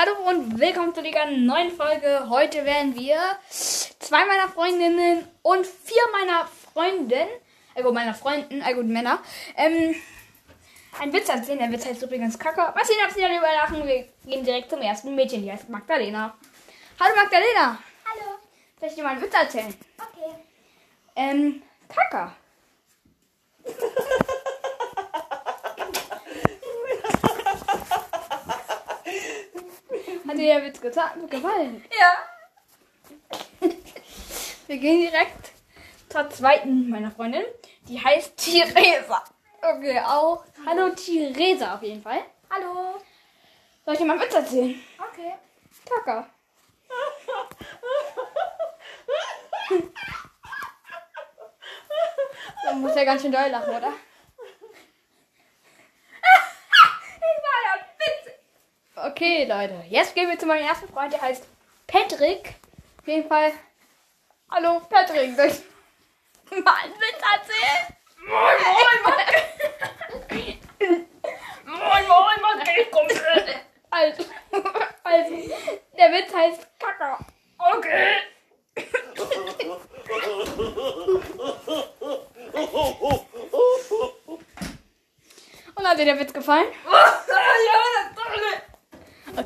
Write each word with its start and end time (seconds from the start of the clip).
Hallo 0.00 0.30
und 0.30 0.58
willkommen 0.58 0.94
zu 0.94 1.02
dieser 1.02 1.26
neuen 1.26 1.70
Folge. 1.72 2.26
Heute 2.30 2.64
werden 2.64 2.94
wir 2.94 3.20
zwei 3.50 4.24
meiner 4.24 4.48
Freundinnen 4.48 5.28
und 5.42 5.66
vier 5.66 6.00
meiner 6.10 6.46
Freundinnen, 6.46 7.28
also 7.74 7.92
meiner 7.92 8.14
Freunden, 8.14 8.62
also 8.62 8.82
Männer, 8.82 9.18
ähm, 9.58 9.94
einen 10.98 11.12
Witz 11.12 11.28
erzählen. 11.28 11.58
Der 11.58 11.70
Witz 11.70 11.84
heißt 11.84 12.02
übrigens 12.02 12.38
Kacke. 12.38 12.72
Was 12.74 12.88
sehen, 12.88 12.96
ob 13.06 13.12
sie 13.12 13.20
darüber 13.20 13.52
lachen? 13.52 13.86
Wir 13.86 14.08
gehen 14.24 14.42
direkt 14.42 14.70
zum 14.70 14.80
ersten 14.80 15.14
Mädchen. 15.14 15.42
Die 15.42 15.52
heißt 15.52 15.68
Magdalena. 15.68 16.34
Hallo 16.98 17.14
Magdalena. 17.14 17.78
Hallo. 18.06 18.38
Soll 18.78 18.88
ich 18.88 18.94
dir 18.94 19.02
mal 19.02 19.10
einen 19.10 19.20
Witz 19.20 19.34
erzählen? 19.34 19.74
Okay. 19.98 20.34
Ähm, 21.14 21.62
Kacke. 21.94 22.32
Hat 30.29 30.29
dir 30.40 30.54
der 30.54 30.64
Witz 30.64 30.80
gefallen? 30.80 31.84
Ja. 31.98 32.16
Wir 34.66 34.78
gehen 34.78 35.00
direkt 35.00 35.52
zur 36.08 36.30
zweiten 36.30 36.88
meiner 36.88 37.10
Freundin. 37.10 37.44
Die 37.88 38.02
heißt 38.02 38.36
Theresa. 38.36 39.22
Okay, 39.62 40.00
auch. 40.00 40.44
Hallo 40.66 40.90
Theresa 40.90 41.74
auf 41.74 41.82
jeden 41.82 42.02
Fall. 42.02 42.22
Hallo. 42.50 42.98
Soll 43.84 43.94
ich 43.94 44.00
dir 44.00 44.06
mal 44.06 44.14
einen 44.14 44.22
Witz 44.22 44.34
erzählen? 44.34 44.80
Okay. 44.98 45.34
Kacke. 45.84 46.26
Man 52.64 52.80
muss 52.80 52.94
ja 52.94 53.04
ganz 53.04 53.22
schön 53.22 53.32
doll 53.32 53.48
lachen, 53.50 53.74
oder? 53.74 53.92
Das 56.22 57.36
war 57.42 57.58
ja 57.66 57.74
witzig. 57.98 58.34
Okay, 59.06 59.44
Leute. 59.46 59.82
Jetzt 59.88 60.14
gehen 60.14 60.28
wir 60.28 60.38
zu 60.38 60.44
meinem 60.44 60.66
ersten 60.66 60.86
Freund, 60.92 61.10
der 61.12 61.22
heißt 61.22 61.46
Patrick. 61.86 62.54
Auf 63.00 63.06
jeden 63.06 63.26
Fall. 63.26 63.52
Hallo, 64.50 64.80
Patrick. 64.90 65.34
Soll 65.36 65.46
ich 65.46 66.64
mal 66.64 66.74
einen 66.82 66.94
Witz 66.94 67.22
erzählen? 67.32 67.96
Moin, 68.26 68.56
moin, 68.62 68.98
moin, 71.64 72.08
moin, 72.08 72.40
moin, 72.42 72.60
ich 72.78 72.90
komm. 72.90 73.06
Also, 73.90 74.24
also, 75.02 75.34
der 75.96 76.12
Witz 76.12 76.34
heißt 76.34 76.66
Kacke. 76.78 77.24
Okay. 77.58 78.16
Und 85.74 85.88
hat 85.88 85.98
dir 85.98 86.04
der 86.04 86.18
Witz 86.18 86.32
gefallen? 86.32 86.66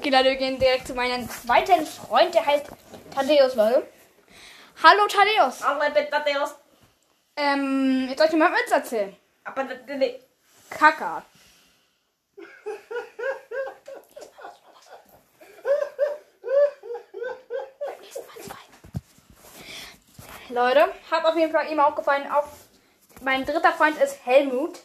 Okay, 0.05 0.15
Leute, 0.15 0.29
wir 0.29 0.37
gehen 0.37 0.59
direkt 0.59 0.87
zu 0.87 0.93
meinem 0.93 1.27
zweiten 1.31 1.87
Freund, 1.87 2.35
der 2.35 2.45
heißt 2.45 2.67
Thaddeus, 3.15 3.55
Leute. 3.55 3.89
Hallo, 4.83 5.07
Thaddeus. 5.07 5.63
Aber 5.63 5.89
bitte, 5.89 6.11
Deus. 6.27 6.55
Ähm, 7.39 8.09
jetzt 8.11 8.19
soll 8.19 8.27
ich 8.27 8.33
dir 8.33 8.37
mal 8.37 8.49
einen 8.49 8.57
Witz 8.57 8.71
erzählen. 8.71 9.17
Aber 9.45 9.65
nicht. 9.65 10.21
Kacke. 10.69 11.23
Leute, 20.51 20.93
hat 21.11 21.25
auf 21.25 21.37
jeden 21.37 21.51
Fall 21.51 21.73
ihm 21.73 21.81
auch 21.81 21.97
gefallen. 21.97 22.31
Auch 22.31 22.49
mein 23.23 23.47
dritter 23.47 23.73
Freund 23.73 23.99
ist 24.03 24.19
Helmut. 24.27 24.81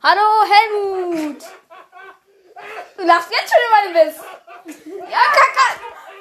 Hallo 0.00 0.44
Helmut! 0.48 1.42
Du 2.96 3.04
lachst 3.04 3.30
jetzt 3.30 3.52
schon 3.52 3.92
über 3.92 4.00
den 4.00 4.08
Witz. 4.08 4.27
Ja, 4.68 5.22
Kacke! 5.32 5.80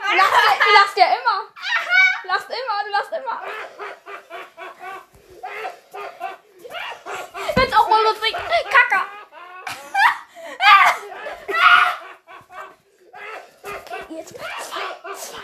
Du 0.09 0.15
lachst, 0.15 0.33
ja- 0.33 0.57
du 0.65 0.71
lachst 0.73 0.97
ja 0.97 1.05
immer. 1.05 1.37
Du 2.23 2.27
lachst 2.29 2.49
immer, 2.49 2.83
du 2.85 2.89
lachst 2.91 3.11
immer. 3.11 3.41
Jetzt 7.61 7.75
auch 7.77 7.87
mal 7.89 8.03
lustig. 8.03 8.33
Kacke! 8.33 9.05
Jetzt 14.09 14.33
zwei, 14.35 15.13
zwei. 15.15 15.43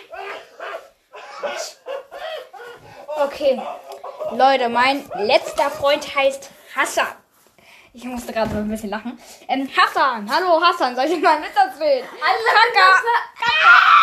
Okay. 3.25 3.61
Leute, 4.31 4.69
mein 4.69 5.09
letzter 5.15 5.69
Freund 5.69 6.15
heißt 6.15 6.49
Hassan. 6.75 7.07
Ich 7.95 8.03
musste 8.05 8.33
gerade 8.33 8.49
so 8.49 8.57
ein 8.57 8.67
bisschen 8.67 8.89
lachen. 8.89 9.19
Ähm, 9.47 9.69
Hassan, 9.77 10.27
hallo 10.27 10.59
Hassan, 10.59 10.95
soll 10.95 11.05
ich 11.05 11.21
mal 11.21 11.35
einen 11.35 11.43
Witz 11.43 11.55
erzählen? 11.55 12.03
Kacke! 13.37 13.93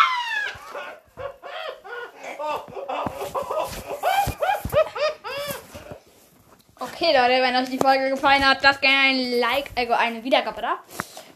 Okay, 6.79 7.07
Leute, 7.07 7.41
wenn 7.41 7.55
euch 7.57 7.69
die 7.69 7.77
Folge 7.77 8.09
gefallen 8.09 8.47
hat, 8.47 8.63
lasst 8.63 8.81
gerne 8.81 9.09
ein 9.09 9.39
Like, 9.39 9.71
also 9.75 9.93
eine 9.93 10.23
Wiedergabe 10.23 10.61
da. 10.61 10.79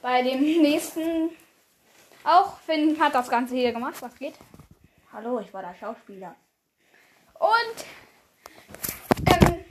Bei 0.01 0.21
dem 0.21 0.39
nächsten 0.39 1.31
auch. 2.23 2.57
Finn 2.59 2.97
hat 2.99 3.13
das 3.13 3.29
Ganze 3.29 3.55
hier 3.55 3.73
gemacht. 3.73 3.95
Was 3.99 4.15
geht? 4.15 4.35
Hallo, 5.11 5.39
ich 5.41 5.53
war 5.53 5.61
der 5.61 5.75
Schauspieler. 5.75 6.35
Und, 7.37 7.85
ähm, 9.27 9.65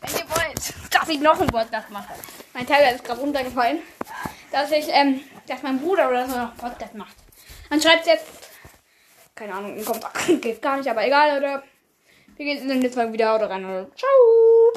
wenn 0.00 0.14
ihr 0.14 0.30
wollt, 0.30 0.74
dass 1.06 1.14
ich 1.14 1.20
noch 1.20 1.38
einen 1.38 1.48
Podcast 1.48 1.88
mache. 1.90 2.14
Mein 2.52 2.66
Tablet 2.66 2.96
ist 2.96 3.04
gerade 3.04 3.20
runtergefallen. 3.20 3.78
Dass 4.50 4.72
ich, 4.72 4.86
ähm, 4.88 5.20
dass 5.46 5.62
mein 5.62 5.78
Bruder 5.78 6.08
oder 6.08 6.28
so 6.28 6.36
noch 6.36 6.56
Podcast 6.56 6.94
macht. 6.94 7.14
Dann 7.70 7.80
schreibt 7.80 8.06
jetzt, 8.06 8.26
keine 9.34 9.54
Ahnung, 9.54 9.84
kommt 9.84 10.04
geht 10.42 10.60
gar 10.60 10.76
nicht, 10.76 10.88
aber 10.88 11.06
egal, 11.06 11.38
oder? 11.38 11.62
Wir 12.36 12.44
gehen 12.44 12.70
in 12.70 12.80
den 12.80 12.94
Mal 12.94 13.12
wieder 13.12 13.36
oder 13.36 13.50
rein. 13.50 13.64
Oder? 13.64 13.86
Ciao! 13.94 14.35